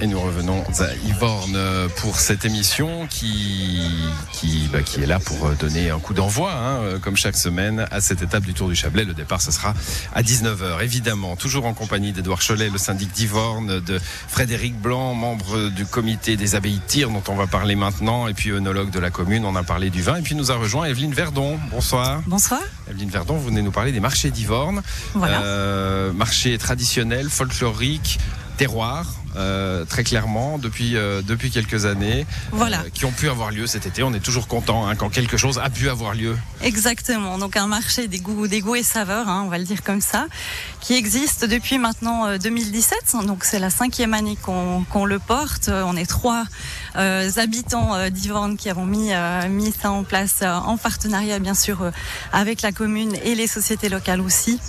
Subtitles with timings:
[0.00, 1.56] Et nous revenons à Yvorne
[1.96, 3.80] pour cette émission qui,
[4.32, 8.00] qui, bah, qui est là pour donner un coup d'envoi, hein, comme chaque semaine, à
[8.00, 9.04] cette étape du Tour du Chablais.
[9.04, 9.72] Le départ, ce sera
[10.12, 11.36] à 19h, évidemment.
[11.36, 16.56] Toujours en compagnie d'Edouard Cholet, le syndic d'Yvorne, de Frédéric Blanc, membre du comité des
[16.56, 19.44] abbayes de tir, dont on va parler maintenant, et puis œnologue de la commune.
[19.44, 20.16] On a parlé du vin.
[20.16, 21.58] Et puis nous a rejoint Evelyne Verdon.
[21.70, 22.20] Bonsoir.
[22.26, 22.60] Bonsoir.
[22.90, 24.82] Evelyne Verdon, vous venez nous parler des marchés d'Yvorne.
[25.14, 25.42] Voilà.
[25.42, 28.18] Euh, marché traditionnel, folklorique,
[28.56, 29.06] terroir.
[29.36, 32.82] Euh, très clairement depuis euh, depuis quelques années Voilà.
[32.82, 34.04] euh, qui ont pu avoir lieu cet été.
[34.04, 36.36] On est toujours content hein, quand quelque chose a pu avoir lieu.
[36.62, 37.36] Exactement.
[37.36, 40.00] Donc un marché des goûts, des goûts et saveurs, hein, on va le dire comme
[40.00, 40.26] ça,
[40.80, 43.16] qui existe depuis maintenant euh, 2017.
[43.26, 45.68] Donc c'est la cinquième année qu'on le porte.
[45.68, 46.44] Euh, On est trois
[46.94, 51.40] euh, habitants euh, d'Yvorne qui avons mis euh, mis ça en place euh, en partenariat
[51.40, 51.90] bien sûr euh,
[52.32, 54.60] avec la commune et les sociétés locales aussi.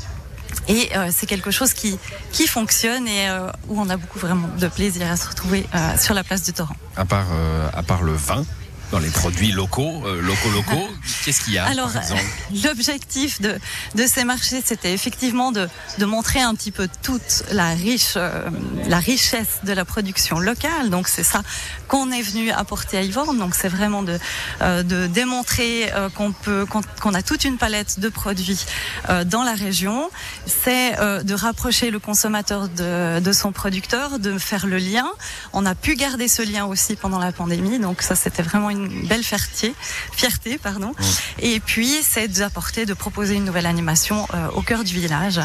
[0.67, 1.97] Et euh, c'est quelque chose qui,
[2.31, 5.97] qui fonctionne et euh, où on a beaucoup vraiment de plaisir à se retrouver euh,
[5.97, 6.75] sur la place du Torrent.
[6.95, 7.27] À part
[7.73, 8.43] à part le vin.
[8.91, 10.87] Dans les produits locaux, euh, locaux, locaux,
[11.25, 12.21] qu'est-ce qu'il y a Alors, exemple
[12.63, 13.57] l'objectif de,
[13.95, 18.49] de ces marchés, c'était effectivement de, de montrer un petit peu toute la riche, euh,
[18.87, 20.89] la richesse de la production locale.
[20.89, 21.41] Donc, c'est ça
[21.87, 23.37] qu'on est venu apporter à Yvorne.
[23.37, 24.19] Donc, c'est vraiment de,
[24.61, 28.65] euh, de démontrer euh, qu'on peut, qu'on qu'on a toute une palette de produits
[29.09, 30.09] euh, dans la région.
[30.45, 35.07] C'est euh, de rapprocher le consommateur de, de son producteur, de faire le lien.
[35.53, 37.79] On a pu garder ce lien aussi pendant la pandémie.
[37.79, 39.73] Donc, ça, c'était vraiment une belle fierté,
[40.13, 40.91] fierté, pardon.
[41.39, 45.39] Et puis, c'est d'apporter, de proposer une nouvelle animation euh, au cœur du village,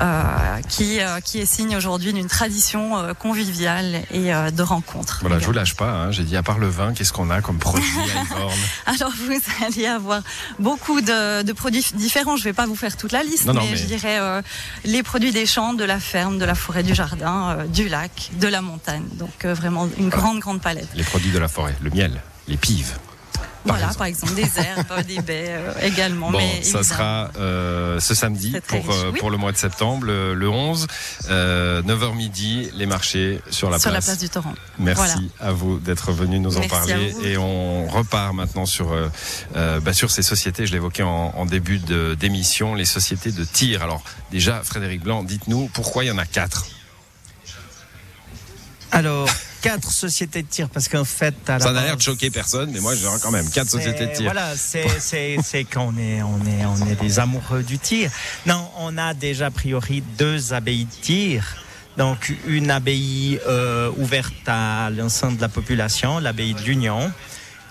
[0.00, 0.22] euh,
[0.68, 5.18] qui, euh, qui est signe aujourd'hui d'une tradition conviviale et de rencontre.
[5.20, 5.90] Voilà, je vous lâche pas.
[5.90, 6.10] hein.
[6.10, 7.84] J'ai dit à part le vin, qu'est-ce qu'on a comme produit
[8.86, 10.22] à Alors, vous allez avoir
[10.58, 12.36] beaucoup de, de produits différents.
[12.36, 14.18] Je vais pas vous faire toute la liste, Non, non, mais, mais- je dirais
[14.84, 18.48] les produits des champs, de la ferme, de la forêt, du jardin, du lac, de
[18.48, 19.04] la montagne.
[19.14, 20.88] Donc, vraiment une grande, grande palette.
[20.94, 22.20] Les produits de la forêt, le miel,
[22.50, 22.98] les pives.
[23.66, 23.98] Par voilà, exemple.
[23.98, 26.30] par exemple, des herbes, des baies euh, également.
[26.30, 26.82] Bon, mais ça évidemment.
[26.82, 29.18] sera euh, ce samedi pour, riche, euh, oui.
[29.18, 30.86] pour le mois de septembre, le, le 11,
[31.28, 34.06] euh, 9h midi, les marchés sur la sur place.
[34.06, 34.54] la place du Torrent.
[34.78, 35.50] Merci Voilà.
[35.50, 39.08] à vous d'être venu nous en Merci parler et on repart maintenant sur euh,
[39.56, 40.64] euh, bah, sur ces sociétés.
[40.66, 41.80] Je l'évoquais en, en début
[42.16, 43.82] d'émission, les sociétés de tir.
[43.82, 46.64] Alors déjà, Frédéric Blanc, dites-nous pourquoi il y en a quatre?
[48.92, 49.28] Alors,
[49.60, 52.70] quatre sociétés de tir, parce qu'en fait, à la Ça n'a l'air de choquer personne,
[52.72, 54.24] mais moi j'ai quand même quatre sociétés de tir.
[54.24, 58.10] Voilà, c'est c'est c'est qu'on est on est on est des amoureux du tir.
[58.46, 61.56] Non, on a déjà a priori deux abbayes de tir.
[61.96, 67.12] Donc une abbaye euh, ouverte à l'ensemble de la population, l'abbaye de l'Union,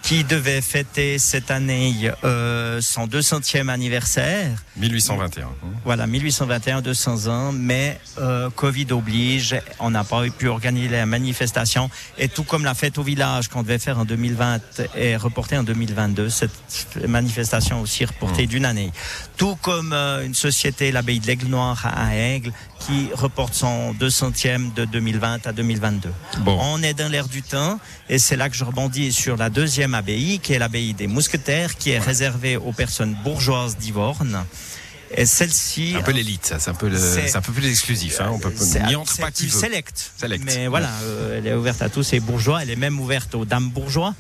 [0.10, 4.58] qui devait fêter cette année euh, son 200e anniversaire.
[4.78, 5.46] 1821.
[5.46, 5.50] hein.
[5.86, 11.92] Voilà, 1821, 200 ans, mais euh, Covid oblige, on n'a pas pu organiser la manifestation.
[12.18, 15.64] Et tout comme la fête au village qu'on devait faire en 2020 est reportée en
[15.64, 16.52] 2022, cette
[17.08, 18.92] manifestation aussi est reportée d'une année.
[19.38, 22.52] Tout comme euh, une société, l'abbaye de l'Aigle Noir à Aigle,
[22.90, 26.10] qui reporte son 200e de 2020 à 2022.
[26.40, 26.58] Bon.
[26.60, 27.80] On est dans l'air du temps,
[28.10, 31.76] et c'est là que je rebondis sur la deuxième abbaye, qui est l'abbaye des Mousquetaires,
[31.78, 34.44] qui est réservée aux personnes bourgeoises d'Yvorne.
[35.16, 37.68] Et celle-ci, Un peu l'élite, ça, c'est un peu le- C'est- c'est un peu plus
[37.68, 38.22] exclusif.
[38.22, 38.30] Hein.
[38.32, 38.52] On peut
[38.88, 39.60] n'y entre c'est pas qui plus veut.
[39.60, 40.12] select.
[40.18, 40.44] Select.
[40.46, 42.62] Mais voilà, euh, elle est ouverte à tous les bourgeois.
[42.64, 44.14] Elle est même ouverte aux dames bourgeois.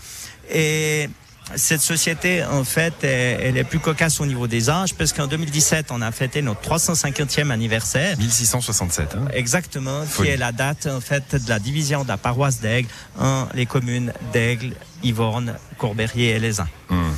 [0.51, 1.07] Et
[1.55, 5.27] cette société, en fait, elle, elle est plus cocasse au niveau des âges, parce qu'en
[5.27, 8.17] 2017, on a fêté notre 350e anniversaire.
[8.17, 9.15] 1667.
[9.15, 9.27] Hein.
[9.33, 10.29] Exactement, Folie.
[10.29, 12.89] qui est la date en fait de la division de la paroisse d'Aigle
[13.19, 14.73] en les communes d'Aigle,
[15.03, 16.67] Yvorne, Courberier et Les Uns.
[16.89, 17.13] Hum.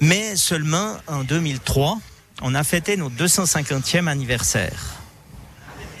[0.00, 1.98] Mais seulement en 2003,
[2.42, 4.97] on a fêté notre 250e anniversaire.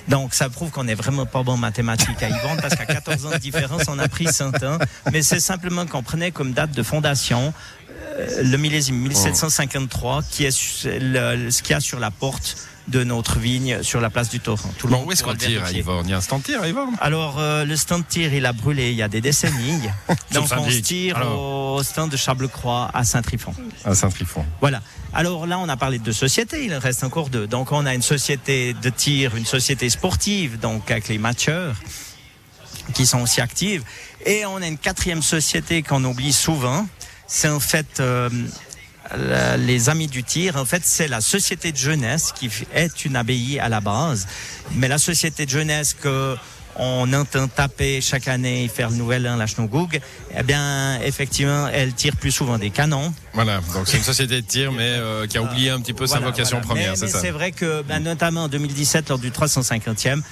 [0.08, 3.26] Donc ça prouve qu'on est vraiment pas bon en mathématiques à Yvonne parce qu'à 14
[3.26, 4.78] ans de différence, on a pris 100 ans.
[5.12, 7.52] Mais c'est simplement qu'on prenait comme date de fondation
[8.18, 12.56] euh, le millésime 1753 qui est ce qu'il y a sur la porte
[12.88, 14.70] de notre vigne sur la place du Torrent.
[14.78, 15.80] Tout le Bon, monde où est-ce qu'on tire à vérifier.
[15.80, 18.44] Yvorne Il y a un stand tir à Yvorne Alors, euh, le stand tir, il
[18.46, 19.82] a brûlé il y a des décennies.
[20.32, 21.74] Donc, on se tire Alors.
[21.74, 23.52] au stand de Chable-Croix à Saint-Trifon.
[23.84, 24.44] À Saint-Trifon.
[24.60, 24.82] Voilà.
[25.12, 27.46] Alors là, on a parlé de deux sociétés, il en reste encore deux.
[27.46, 31.76] Donc, on a une société de tir, une société sportive, donc avec les matcheurs,
[32.94, 33.82] qui sont aussi actives.
[34.26, 36.86] Et on a une quatrième société qu'on oublie souvent.
[37.26, 38.30] C'est en fait euh,
[39.16, 40.56] la- les Amis du Tir.
[40.56, 44.26] En fait, c'est la société de jeunesse qui est une abbaye à la base.
[44.74, 46.36] Mais la société de jeunesse que
[46.80, 49.98] on entend taper chaque année, faire le nouvel an, la Schnogoug,
[50.36, 53.12] eh bien, effectivement, elle tire plus souvent des canons.
[53.34, 56.06] Voilà, donc c'est une société de tir, mais euh, qui a oublié un petit peu
[56.06, 56.66] sa vocation voilà.
[56.66, 60.22] première, c'est ça C'est vrai que, ben, notamment en 2017, lors du 350e,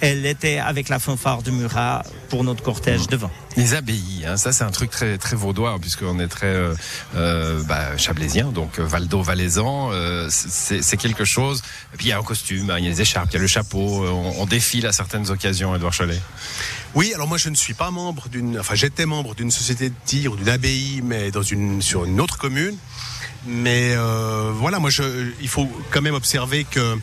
[0.00, 3.30] elle était avec la fanfare de Murat pour notre cortège devant.
[3.56, 6.74] Les abbayes, hein, ça c'est un truc très très vaudois hein, puisqu'on est très euh,
[7.16, 11.62] euh, bah, chablaisien, donc euh, Valdo valaisan, euh, c'est quelque chose.
[11.94, 13.38] Et puis il y a un costume, hein, il y a les écharpes, il y
[13.38, 16.20] a le chapeau, on, on défile à certaines occasions, Edouard Cholet.
[16.94, 19.94] Oui, alors moi je ne suis pas membre d'une, enfin j'étais membre d'une société de
[20.04, 22.76] tir ou d'une abbaye, mais dans une sur une autre commune.
[23.46, 26.96] Mais euh, voilà, moi je, il faut quand même observer que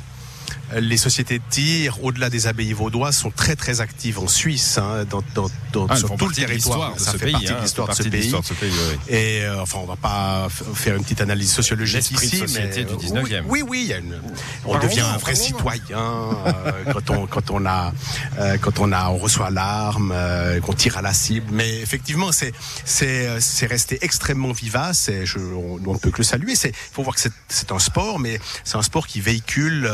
[0.74, 5.06] les sociétés de tir, au-delà des abbayes vaudoises, sont très très actives en Suisse, hein,
[5.10, 6.92] dans, dans, dans- Ah, sur tout le partie de territoire.
[6.92, 8.22] l'histoire de Ça ce fait pays, partie hein, de l'histoire de partie ce de pays.
[8.22, 9.14] l'histoire de ce pays, oui.
[9.16, 12.96] Et euh, enfin, on va pas faire une petite analyse sociologique de ici, société mais
[12.98, 13.44] du 19e.
[13.48, 14.20] Oui, oui, oui, il y a une-
[14.66, 17.94] on devient un vrai citoyen euh, quand on quand on a
[18.40, 21.48] euh, quand on a on reçoit l'arme, euh, qu'on tire à la cible.
[21.52, 22.54] Mais effectivement, c'est
[22.84, 25.10] c'est euh, c'est resté extrêmement vivace.
[25.10, 26.56] Et je, on, ne peut que le saluer.
[26.56, 29.90] C'est faut voir que c'est c'est un sport, mais c'est un sport qui véhicule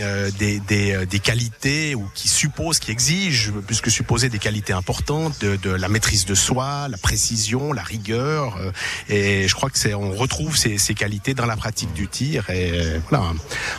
[0.00, 4.38] euh, des des euh, des qualités ou qui suppose, qui exige plus que supposer des
[4.38, 8.56] qualités importantes de, de la maîtrise de soi, la précision, la rigueur.
[8.56, 8.72] euh,
[9.08, 12.50] et je crois que c'est on retrouve ces, ces qualités dans la pratique du tir.
[12.50, 13.24] Et euh, voilà,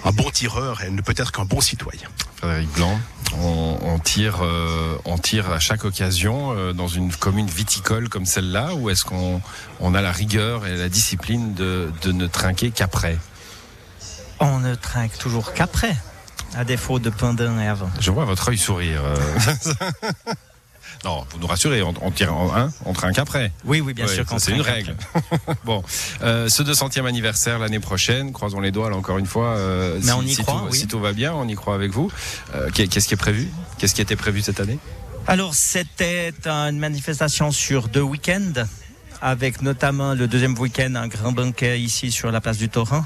[0.04, 2.08] un, bon tireur ne peut être qu'un bon citoyen.
[2.38, 3.00] Frédéric Blanc,
[3.42, 8.26] on, on tire, euh, on tire à chaque occasion euh, dans une commune viticole comme
[8.26, 9.42] celle-là, ou est-ce qu'on
[9.80, 13.18] on a la rigueur et la discipline de, de ne trinquer qu'après?
[14.40, 15.96] On ne trinque toujours qu'après,
[16.56, 17.90] à défaut de pendant et avant.
[18.00, 19.02] Je vois votre œil sourire.
[19.04, 19.16] euh.
[21.06, 23.52] non, vous nous rassurez, on, on tire en un, on trinque après.
[23.64, 24.96] Oui, oui, bien Ouais, sûr c'est une règle.
[25.66, 25.84] bon,
[26.22, 29.56] euh, ce 200e anniversaire l'année prochaine, croisons les doigts là encore une fois.
[29.56, 30.78] euh, Mais si, on y si croit, tout, oui.
[30.78, 32.12] si tout va bien, on y croit avec vous.
[32.56, 33.50] Euh, qu'est- Qu'est-ce qui est prévu?
[33.78, 34.80] Qu'est-ce qui était prévu cette année?
[35.28, 38.64] Alors, c'était une manifestation sur deux week-ends,
[39.26, 43.04] avec notamment le deuxième week-end un grand banquet ici sur la place du Torrent,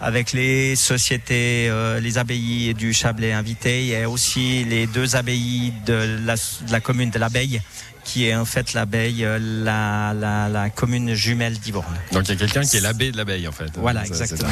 [0.00, 6.24] avec les sociétés, euh, les abbayes du Chablais invités, et aussi les deux abbayes de
[6.26, 7.62] la, de la commune de l'Abeille,
[8.04, 11.94] qui est en fait l'Abeille, euh, la, la, la commune jumelle d'Ivorne.
[12.12, 13.70] Donc il y a quelqu'un qui est l'abbé de l'abeille en fait.
[13.76, 14.50] Voilà, Ça, exactement.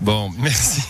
[0.00, 0.82] Bon, merci.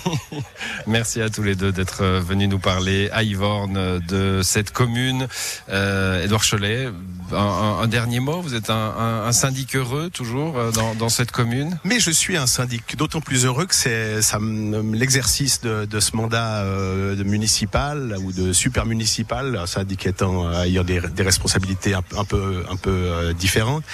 [0.87, 4.71] merci à tous les deux d'être euh, venus nous parler à Yvorne euh, de cette
[4.71, 5.27] commune.
[5.69, 6.89] Euh, Édouard Cholet,
[7.33, 8.41] un, un- un dernier mot?
[8.41, 11.79] Vous êtes un, un- un syndic heureux toujours dans, dans cette commune?
[11.85, 16.01] Mais je suis un syndic d'autant plus heureux que c'est ça me- l'exercice de, de
[16.01, 21.23] ce mandat euh, de municipal ou de super municipal, un syndic étant ayant des, des
[21.23, 23.85] responsabilités un, un peu un peu euh, différentes,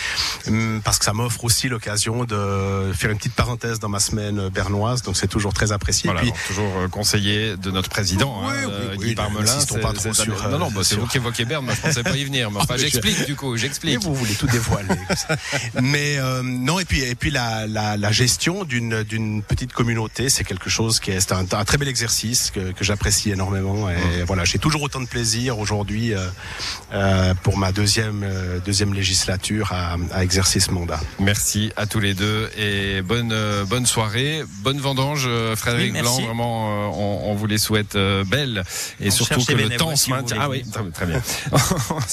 [0.46, 4.48] hum, parce que ça m'offre aussi l'occasion de faire une petite parenthèse dans ma semaine
[4.48, 6.08] bernoise, donc c'est toujours très apprécié.
[6.08, 9.14] Voilà, Puis, donc toujours euh, conseiller de notre président, Oui, hein, oui, euh, oui, oui,
[9.14, 9.52] Parmelin.
[9.82, 11.64] pas trop sur, Non, non, bah, c'est vous qui évoquez Berne.
[11.64, 12.50] Moi, je pensais pas y venir.
[12.50, 13.56] Mais enfin, Ah, j'explique du coup.
[13.56, 14.02] J'explique.
[14.02, 14.88] vous voulez tout dévoiler.
[15.82, 20.28] Mais euh, non, et puis et puis la, la, la gestion d'une d'une petite communauté,
[20.28, 23.88] c'est quelque chose qui est c'est un, un très bel exercice que, que j'apprécie énormément.
[23.90, 26.26] Et voilà, j'ai toujours autant de plaisir aujourd'hui euh,
[26.92, 31.00] euh, pour ma deuxième euh, deuxième législature à, à exercer ce mandat.
[31.18, 36.00] Merci à tous les deux et bonne euh, bonne soirée, bonne vendange, euh, Frédéric Oui,
[36.00, 36.20] Blanc.
[36.20, 38.64] Vraiment, euh, on, on vous les souhaite euh, belles
[39.00, 40.38] et On surtout que le temps se maintienne.
[40.40, 41.22] Ah oui, très, bien.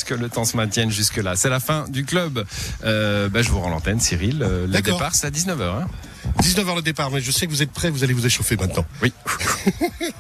[0.06, 1.36] que le temps se maintienne jusque là.
[1.36, 2.46] C'est la fin du club.
[2.84, 4.42] Euh, bah, je vous rends l'antenne, Cyril.
[4.44, 5.62] Euh, le départ, c'est à 19h.
[5.62, 5.88] Hein
[6.42, 8.86] 19h le départ, mais je sais que vous êtes prêts, vous allez vous échauffer maintenant.
[9.02, 9.12] oui.